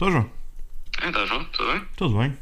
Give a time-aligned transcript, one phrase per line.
[0.00, 0.30] Estou, João?
[1.02, 1.84] Então, João, tudo bem?
[1.94, 2.38] Tudo bem.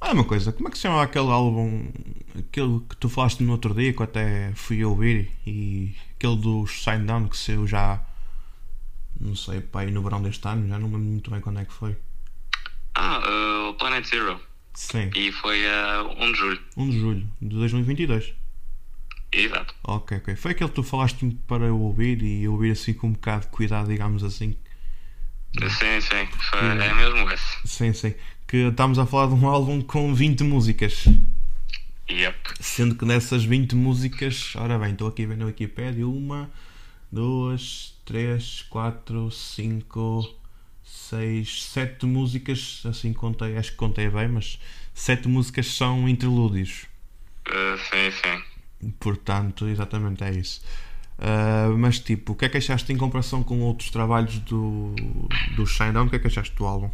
[0.00, 1.92] Olha uma coisa, como é que se chama aquele álbum,
[2.36, 6.66] aquele que tu falaste no outro dia, que eu até fui ouvir, e aquele do
[6.66, 8.04] Shine Down que saiu já,
[9.20, 11.60] não sei, pá, aí no verão deste ano, já não me lembro muito bem quando
[11.60, 11.96] é que foi.
[12.96, 14.40] Ah, uh, o Planet Zero.
[14.74, 16.60] Sim, E foi a 1 de julho.
[16.76, 18.34] 1 de julho de 2022.
[19.30, 19.72] Exato.
[19.84, 20.34] Ok, ok.
[20.34, 23.52] Foi aquele que tu falaste para eu ouvir e ouvir assim com um bocado de
[23.52, 24.56] cuidado, digamos assim.
[25.56, 26.28] Sim, sim.
[26.50, 26.80] Foi, Hum.
[26.80, 27.58] É mesmo esse.
[27.64, 28.14] Sim, sim.
[28.46, 31.04] Que estamos a falar de um álbum com 20 músicas.
[32.10, 32.54] Yep.
[32.60, 36.50] Sendo que dessas 20 músicas, ora bem, estou aqui vendo na Wikipedia, uma,
[37.12, 40.34] duas, três, quatro, cinco,
[40.82, 44.58] seis, sete músicas, assim contei, acho que contei bem, mas
[44.94, 46.86] sete músicas são interlúdios.
[47.46, 48.90] Uh, sim, sim.
[48.98, 50.62] Portanto, exatamente é isso.
[51.18, 54.94] Ah, mas tipo, o que é que achaste em comparação com outros trabalhos do,
[55.56, 56.06] do Shinedown?
[56.06, 56.90] O que é que achaste do álbum?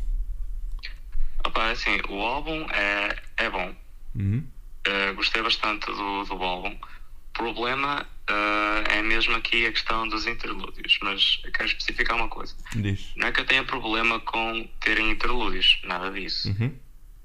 [1.46, 3.74] Opa, assim, o álbum é, é bom.
[4.14, 4.46] Uhum.
[4.86, 6.74] Uh, gostei bastante do, do álbum.
[6.74, 10.98] O problema uh, é mesmo aqui a questão dos interlúdios.
[11.02, 12.54] Mas quero especificar uma coisa.
[12.74, 13.12] Diz.
[13.16, 16.48] Não é que eu tenha problema com terem interlúdios, nada disso.
[16.48, 16.74] Uhum.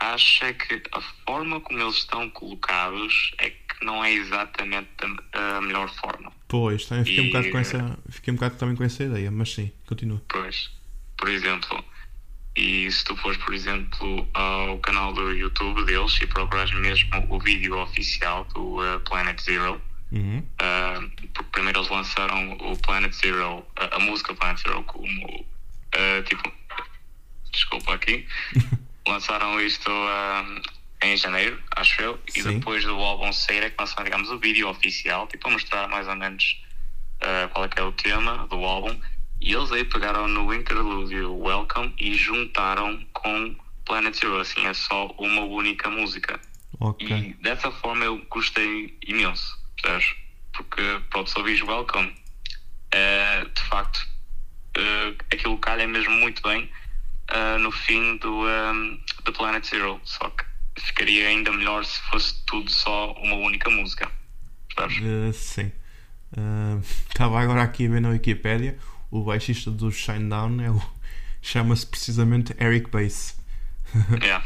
[0.02, 4.90] Acho é que a forma como eles estão colocados é que não é exatamente
[5.34, 6.32] a, a melhor forma.
[6.50, 9.32] Pois, também fiquei um, E- bocado com essa, fiquei um bocado também com essa ideia,
[9.32, 10.22] mas sim, continua.
[10.28, 10.70] Pois,
[11.18, 11.86] por exemplo,
[12.58, 17.40] e se tu fores, por exemplo, ao canal do YouTube deles e procurares mesmo o
[17.40, 19.80] vídeo oficial do uh, Planet Zero,
[20.12, 20.40] Uhum.
[20.40, 26.24] uh, porque primeiro eles lançaram o Planet Zero, a, a música Planet Zero, como uh,
[26.28, 26.52] tipo,
[27.54, 28.26] desculpa aqui,
[29.08, 30.62] lançaram isto uh,
[31.02, 32.60] em janeiro, acho eu, e Sim.
[32.60, 36.08] depois do álbum sair é que lançaram, digamos, o vídeo oficial, tipo, a mostrar mais
[36.08, 36.62] ou menos
[37.22, 39.00] uh, qual é que é o tema do álbum.
[39.42, 43.56] E eles aí pegaram no interlúdio Welcome e juntaram com
[43.86, 46.40] Planet Zero, assim, é só uma única música.
[46.80, 47.08] Ok.
[47.10, 50.16] E dessa forma eu gostei imenso, percebes?
[50.54, 52.14] Porque, pronto, se ouvis Welcome,
[52.92, 54.06] eh, de facto,
[54.78, 56.70] eh, aquilo calha mesmo muito bem
[57.30, 60.00] eh, no fim do, ehm, do Planet Zero.
[60.04, 60.44] Só que
[60.82, 64.12] ficaria ainda melhor se fosse tudo só uma única música?
[64.80, 65.72] Uh, sim.
[66.32, 68.78] Uh, Estava agora aqui a ver na Wikipédia.
[69.12, 70.82] O baixista do Shinedown é o.
[71.42, 73.38] chama-se precisamente Eric Bass.
[74.22, 74.46] Yeah.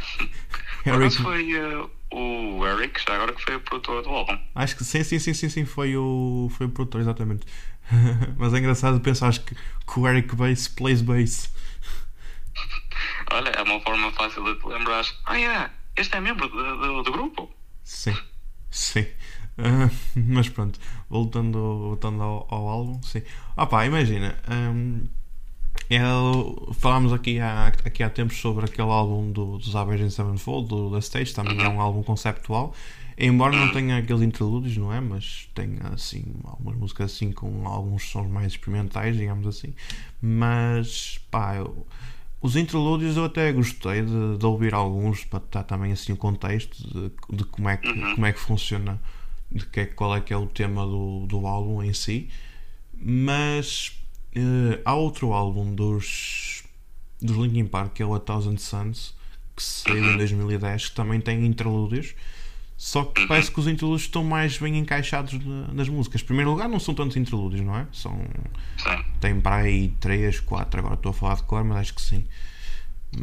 [0.86, 4.38] Eric, foi eh, o Eric, já agora que foi o produtor do álbum.
[4.54, 7.46] acho que sim, sim, sim, sim, sim, foi o, foi o produtor, exatamente.
[8.38, 11.54] Mas é engraçado pensar que, que o Eric Bass plays bass.
[13.32, 15.06] Olha, é uma forma fácil de te lembrar.
[15.26, 17.50] Ah, yeah, este é membro do, do, grupo.
[17.84, 18.16] Sim,
[18.70, 19.06] sim.
[19.58, 23.22] Ah, mas pronto, voltando, voltando ao, ao álbum, sim.
[23.56, 25.08] Ah pá, imagina, hum,
[25.90, 30.92] eu- falámos aqui há, aqui há tempos sobre aquele álbum do, dos Avenged Sevenfold, do
[30.92, 32.74] The Stage, também é um álbum conceptual.
[33.18, 35.00] Embora não tenha aqueles interlúdios, não é?
[35.00, 39.74] Mas tem assim algumas músicas assim com alguns sons mais experimentais, digamos assim.
[40.22, 41.86] Mas pá, eu-
[42.44, 46.78] os interlúdios eu até gostei de, de ouvir alguns para dar também assim o contexto
[46.88, 49.02] de, de como, é que, como é que funciona,
[49.52, 52.30] de que, é- qual é que é o tema do, do álbum em si.
[52.96, 53.94] Mas
[54.36, 56.64] eh, há outro álbum dos,
[57.22, 59.16] dos Linkin Park que é o A Thousand Suns
[59.56, 62.16] que saiu em 2010 que também tem interlúdios.
[62.86, 66.22] Só que parece que os interlúdios estão mais bem encaixados na- nas músicas.
[66.22, 67.88] Em primeiro lugar, não são tantos interlúdios, não é?
[67.94, 68.14] São
[68.78, 69.04] Sim.
[69.22, 72.26] tem para aí 3, 4, agora estou a falar de cor, mas acho que sim.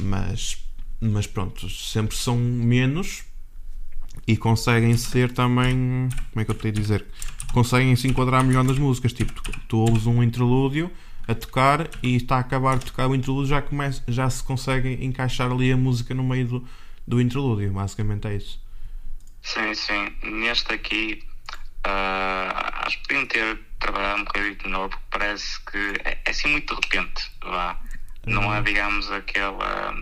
[0.02, 0.64] Mas,
[0.98, 3.22] mas pronto, sempre são menos
[4.26, 6.08] e conseguem ser também.
[6.32, 7.04] Como é que eu tenho a dizer?
[7.52, 9.12] Conseguem se enquadrar melhor nas músicas.
[9.12, 10.90] Tipo, tu, tu ouves um interlúdio
[11.28, 15.04] a tocar e está a acabar de tocar o interlúdio, já, começa, já se consegue
[15.04, 16.64] encaixar ali a música no meio do,
[17.06, 17.70] do interlúdio.
[17.74, 18.58] Basicamente é isso.
[19.42, 20.16] Sim, sim.
[20.22, 21.26] Neste aqui,
[21.84, 26.48] ah, acho que podiam ter trabalhado um bocadinho melhor, porque parece que é, é assim
[26.48, 27.78] muito de repente, vá.
[28.26, 29.94] Não é, digamos, aquela.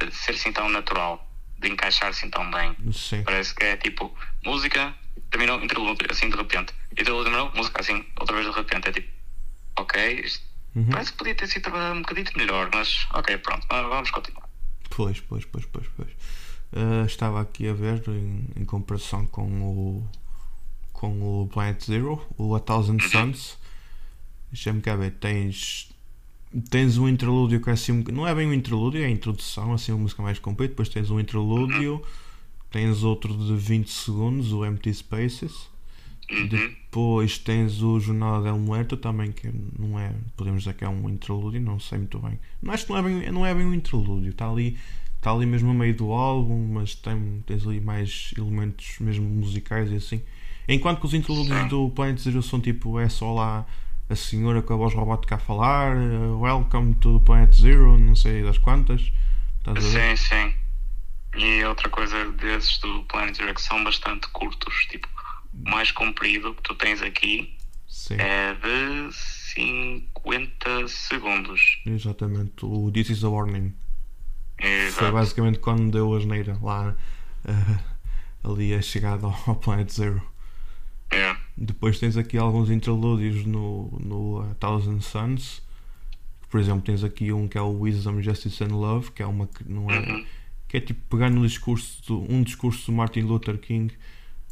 [0.00, 1.28] de ser assim tão natural,
[1.58, 2.76] de encaixar assim tão bem.
[2.92, 3.22] Sim.
[3.24, 4.94] Parece que é tipo, música,
[5.30, 6.72] terminou, interlúdio, assim de repente.
[6.92, 8.88] Interlúdio terminou, música assim, outra vez de repente.
[8.88, 9.08] É tipo,
[9.76, 10.24] ok,
[10.76, 10.90] Uhum.
[10.90, 14.48] parece que podia ter sido trabalhado um bocadinho melhor, mas ok, pronto, ah, vamos continuar.
[14.90, 16.08] Pois, pois, pois, pois, pois.
[16.72, 20.06] Ah, estava aqui a ver em, em comparação com o
[20.92, 23.56] com o Planet Zero, o A Thousand Suns.
[24.50, 25.88] Deixa-me cá ver, tens
[26.70, 29.92] tens um interlúdio que é assim, não é bem um interlúdio, é a introdução, assim
[29.92, 32.02] uma música mais completa, depois tens um interlúdio,
[32.70, 35.68] tens outro de 20 segundos, o Empty Spaces.
[36.28, 41.08] Depois tens o Jornal del Muerto também, que não é, podemos dizer que é um
[41.08, 42.38] interlúdio, não sei muito bem.
[42.60, 44.76] Que não é bem, não é bem um interlúdio, está ali,
[45.28, 49.90] está ali mesmo no meio do álbum, mas tem, tens ali mais elementos mesmo musicais
[49.90, 50.22] e assim.
[50.66, 53.66] Enquanto que os interlúdios do Planet Zero são tipo, é só lá
[54.08, 58.42] a senhora com a voz robótica a falar, eh, Welcome to Planet Zero, não sei
[58.42, 59.12] das quantas.
[59.58, 60.16] Estás a ver?
[60.16, 60.54] Sim, sim.
[61.38, 64.74] E outra coisa desses do Planet Zero é que são bastante curtos.
[64.90, 65.08] Tipo,
[65.52, 67.54] o mais comprido que tu tens aqui
[67.86, 68.16] Sim.
[68.18, 71.82] é de 50 segundos.
[71.84, 72.64] Exatamente.
[72.64, 73.74] O This is a Warning.
[74.60, 75.12] Foi Exato.
[75.12, 76.96] basicamente quando deu a geneira lá
[77.44, 77.78] eh,
[78.42, 80.22] ali a chegada ao, ao Planet Zero.
[81.10, 81.36] É.
[81.56, 85.62] Depois tens aqui alguns interlúdios no, no uh, Thousand Suns.
[86.50, 89.46] Por exemplo, tens aqui um que é o Wisdom, Justice and Love, que é uma
[89.46, 89.98] que não é.
[90.00, 90.24] Uhum.
[90.66, 93.94] que é tipo pegar no discurso do- um discurso do Martin Luther King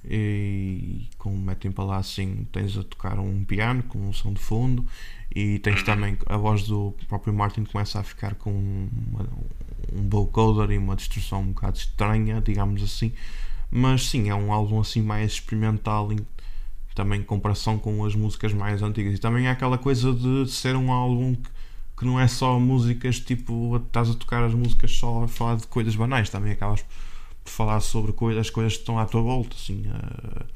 [0.08, 4.40] e com metem para lá assim, tens a tocar um piano com um som de
[4.40, 4.86] fundo
[5.34, 9.28] e tens também a voz do próprio Martin começa a ficar com uma,
[9.92, 13.12] um vocoder e uma distorção um bocado estranha, digamos assim.
[13.70, 16.18] Mas sim, é um álbum assim mais experimental em,
[16.94, 19.14] também em comparação com as músicas mais antigas.
[19.14, 21.50] E também há aquela coisa de ser um álbum que,
[21.98, 25.66] que não é só músicas tipo, estás a tocar as músicas só a falar de
[25.66, 26.82] coisas banais, também acabas
[27.44, 29.84] por falar sobre coisas, as coisas que estão à tua volta, assim.
[29.86, 30.46] eh,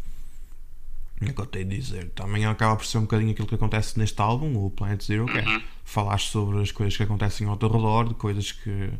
[1.22, 2.10] é que eu tenho de dizer.
[2.10, 5.38] Também acaba por ser um bocadinho aquilo que acontece neste álbum, o Planet Zero, que
[5.38, 5.60] é Uhum.
[5.84, 8.90] falar sobre as coisas que acontecem ao teu redor, de coisas que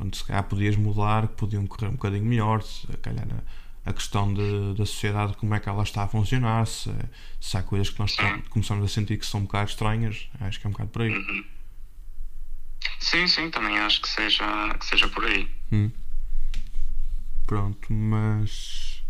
[0.00, 3.26] pronto, se calhar podias mudar, que podiam correr um bocadinho melhor, se calhar
[3.84, 6.90] a, a questão de, da sociedade, como é que ela está a funcionar, se,
[7.38, 8.42] se há coisas que nós Sim.
[8.48, 11.10] começamos a sentir que são um bocado estranhas, acho que é um bocado por aí.
[11.10, 11.44] Uhum.
[12.98, 15.48] Sim, sim, também acho que seja, que seja por aí.
[15.70, 15.90] Hum.
[17.46, 19.02] Pronto, mas.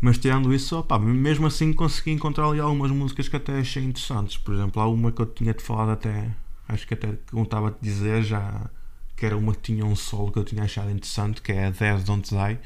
[0.00, 4.36] Mas tirando isso, opá, mesmo assim consegui encontrar ali algumas músicas que até achei interessantes.
[4.36, 6.30] Por exemplo, há uma que eu tinha-te falado até.
[6.68, 8.68] Acho que até que eu estava a te dizer já.
[9.16, 11.70] Que era uma que tinha um solo que eu tinha achado interessante, que é a
[11.70, 12.58] Death Don't Die.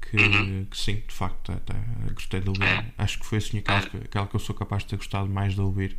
[0.00, 0.64] Que, Uhum.
[0.70, 1.74] que sim, de facto, até
[2.14, 2.64] gostei de ouvir.
[2.64, 2.84] É.
[2.98, 5.54] Acho que foi assim aquela, que- aquela que eu sou capaz de ter gostado mais
[5.54, 5.96] de ouvir.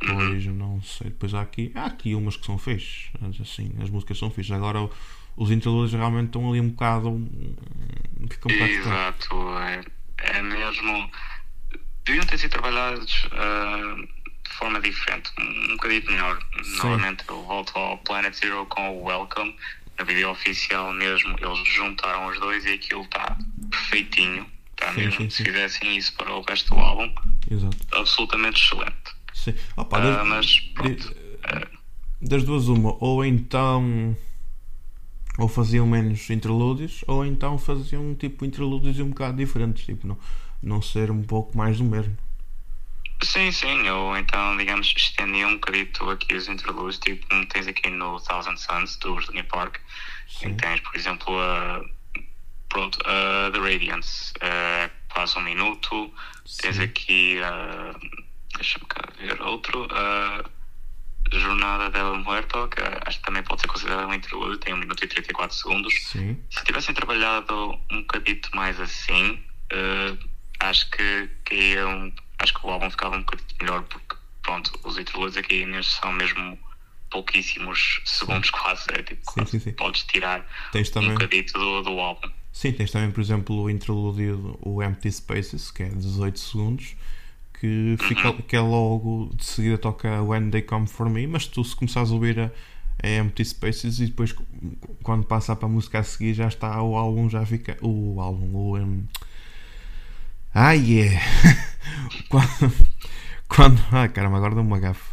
[0.00, 0.54] Depois, Uhum.
[0.54, 1.10] não sei.
[1.10, 3.10] Depois há aqui, há aqui umas que são fixes.
[3.40, 4.52] Assim, as músicas são fixes.
[4.52, 4.88] Agora,
[5.36, 7.08] os interlúdios realmente estão ali um bocado.
[7.10, 7.54] hum,
[8.30, 8.72] Fica um bocado.
[8.72, 9.84] Exato, é,
[10.18, 11.10] é mesmo.
[12.04, 14.08] Deviam ter sido trabalhados de
[14.52, 16.38] forma diferente, um, um bocadinho melhor.
[16.78, 19.56] Novamente, eu volto ao Planet Zero com o Welcome.
[19.98, 23.36] Na vídeo oficial mesmo, eles juntaram os dois e aquilo está
[23.70, 24.46] perfeitinho.
[24.76, 25.12] Tá Sim, mesmo.
[25.20, 25.44] sim, Se sim.
[25.44, 27.12] fizessem isso para o resto do álbum,
[27.50, 27.76] Exato.
[27.92, 28.96] absolutamente excelente.
[29.34, 29.54] Sim.
[29.76, 31.08] Opa, Ah, das, mas pronto.
[31.08, 32.96] de- das duas, uma.
[33.04, 34.16] Ou então.
[35.38, 39.84] Ou faziam menos interlúdios, ou então faziam tipo interlúdios um bocado diferentes.
[39.86, 40.18] Tipo, não,
[40.62, 42.16] não ser um pouco mais do mesmo.
[43.22, 47.88] Sim, sim, ou então, digamos, estendi um bocadito aqui os interlúdios, tipo como tens aqui
[47.88, 49.78] no Thousand Suns dos Linkin Park,
[50.26, 50.48] Sim.
[50.48, 51.84] em que tens, por exemplo, a,
[52.68, 56.12] pronto, a The Radiance, eh, quase um minuto,
[56.60, 56.82] tens Sim.
[56.82, 57.94] aqui, a
[58.56, 60.44] deixa-me cá ver outro, a
[61.32, 65.04] Jornada del Muerto, que acho que também pode ser considerado um interlúdio, tem 1 minuto
[65.04, 65.94] e 34 segundos.
[66.04, 66.38] Sim.
[66.50, 70.16] Se tivessem trabalhado um bocadito mais assim, eh,
[70.60, 74.98] acho que, que iam, acho que o álbum ficava um bocadito melhor porque pronto, os
[74.98, 76.58] interlúdios aqui são mesmo
[77.10, 79.72] pouquíssimos segundos quase, é tipo, Sim, quase sim, sim.
[79.72, 81.12] podes tirar Tens um também.
[81.12, 82.28] bocadito do, do álbum.
[82.52, 86.96] Sim, tens também, por exemplo, o interlúdio, o Empty Spaces, que é 18 segundos,
[87.58, 91.62] que, fica, que é logo de seguida toca When They Come For Me, mas tu
[91.64, 92.50] se começares a ouvir a,
[93.02, 94.34] a Empty Spaces e depois
[95.02, 97.76] quando passa para a música a seguir já está o álbum, já fica.
[97.80, 98.76] O álbum, o.
[98.78, 99.04] Um,
[100.54, 101.20] ah, yeah!
[102.28, 102.74] Quando,
[103.48, 103.84] quando.
[103.92, 105.12] Ai caramba, agora deu uma gafe.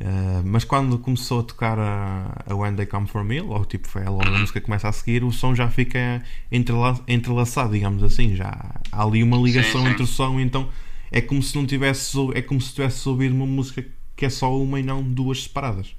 [0.00, 3.86] Uh, mas quando começou a tocar a, a When They Come For Me, logo tipo
[3.86, 8.02] foi logo a música que começa a seguir, o som já fica entrela entrelaçado, digamos
[8.02, 8.50] assim, já
[8.90, 9.92] há ali uma ligação Sim, sim.
[9.92, 10.68] entre o som, então
[11.12, 14.56] é como se não tivesse é como se tivesse ouvido uma música que é só
[14.56, 15.94] uma e não duas separadas.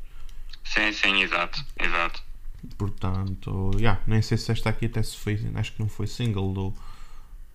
[0.65, 2.22] Sim, sim, exato, exato.
[2.77, 6.53] Portanto, yeah, nem sei se esta aqui até se foi, acho que não foi single
[6.53, 6.74] do.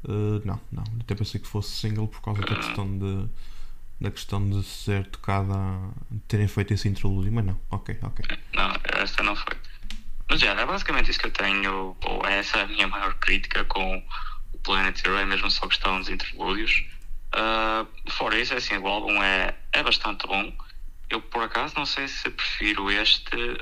[0.05, 3.29] Uh, não, não, até pensei que fosse single por causa da questão de
[4.01, 5.55] da questão de ser tocada,
[6.11, 8.25] de terem feito esse interlúdio, mas não, ok, ok.
[8.55, 9.55] Não, esta não foi.
[10.29, 13.63] Mas já, é basicamente isso que eu tenho, ou essa é a minha maior crítica
[13.67, 14.03] com
[14.55, 16.83] o Planet Zero, é mesmo só questão dos interlúdios.
[17.33, 20.51] Ah, fora isso, é assim, o álbum é, é bastante bom.
[21.11, 23.59] Eu, por acaso, não sei se prefiro este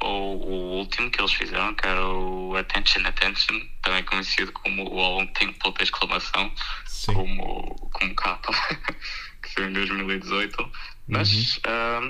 [0.00, 5.00] ou o último que eles fizeram, que era o Attention Attention, também conhecido como o
[5.00, 6.52] álbum que tem ponto de exclamação,
[6.86, 7.14] Sim.
[7.14, 8.52] como, como capa,
[9.42, 10.72] que saiu em 2018.
[11.08, 12.00] Mas ah,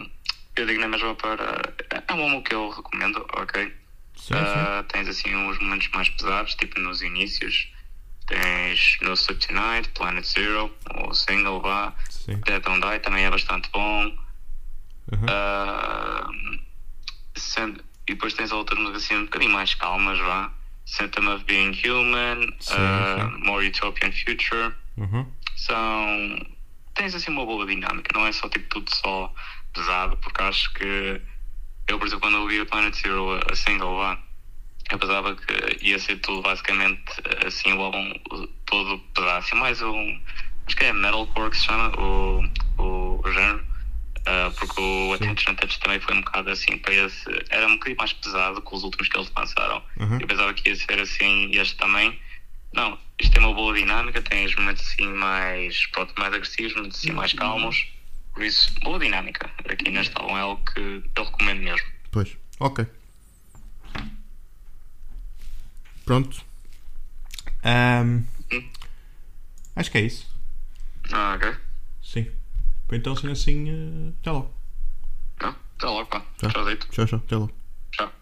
[0.57, 1.75] eu digo na mesma para.
[1.91, 3.65] É um álbum que eu recomendo, ok?
[4.17, 4.35] Sim, sim.
[4.35, 7.73] Ah, tens assim uns momentos mais pesados, tipo nos inícios.
[8.27, 10.71] Tens No Sleep Tonight, Planet Zero,
[11.07, 11.95] o single vá.
[12.27, 14.05] Dead Don't Die também é bastante bom.
[15.11, 15.27] Uhum.
[15.27, 16.29] Ah,
[17.39, 20.53] send- e depois tens outras músicas assim um bocadinho mais calmas, vá.
[20.87, 23.45] Symptom of Being Human, Sim, ah, sim.
[23.45, 24.75] More Utopian Future.
[24.97, 25.31] Uhum.
[25.57, 26.47] São.
[26.95, 29.33] Tens assim uma boa dinâmica, não é só tipo tudo só
[29.75, 31.21] pesado, porque acho que
[31.87, 34.19] eu, por exemplo, quando ouvi a Planet Zero, a- a single lá,
[34.91, 37.03] eu pensava que ia ser tudo basicamente
[37.47, 38.13] assim o álbum
[38.67, 40.21] todo pesado, assim mais um.
[40.67, 42.43] Acho que é metalcore que se chama o,
[42.79, 43.65] o, o género.
[44.79, 45.13] O.
[45.13, 47.25] Attention Attention também foi um bocado assim para esse.
[47.51, 49.83] Era um bocadinho mais pesado que os últimos que eles lançaram.
[49.99, 50.19] Uhum.
[50.21, 52.19] Eu pensava que ia ser assim este também.
[52.73, 56.99] Não, isto tem uma boa dinâmica, tem os momentos assim mais, pronto, mais agressivos, momentos
[56.99, 57.89] assim mais calmos.
[58.35, 61.87] Por isso, boa dinâmica aqui neste álbum é algo que eu recomendo mesmo.
[62.11, 62.37] Pois.
[62.61, 62.87] Ok.
[66.05, 66.43] Pronto.
[67.63, 68.25] Ahm,
[69.77, 70.29] acho que é isso.
[71.13, 71.55] Ah, ok.
[72.03, 72.31] Sim.
[72.91, 74.58] Então, sendo assim, eh, até logo.
[75.41, 76.21] Não, até logo, pá.
[76.39, 76.49] Tá.
[76.51, 76.77] Tchau.
[76.91, 77.19] Tchau, tchau.
[77.25, 77.53] Até logo.
[77.93, 78.13] Tchau.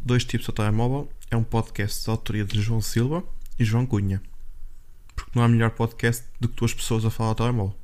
[0.00, 3.22] Dois Tipos ao Telemóvel é um podcast de autoria de João Silva
[3.58, 4.22] e João Cunha.
[5.14, 7.79] Porque não há melhor podcast do que duas pessoas a falar ao telemóvel.